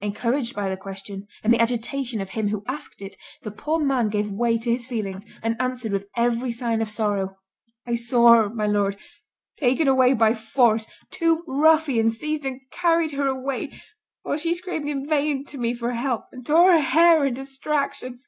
[0.00, 4.08] Encouraged by the question, and the agitation of him who asked it, the poor man
[4.08, 7.36] gave way to his feelings, and answered with every sign of sorrow,
[7.86, 8.96] "I saw her, my Lord,
[9.58, 13.78] taken away by force—two ruffians seized and carried her away,
[14.22, 18.20] while she screamed in vain to me for help, and tore her hair in distraction."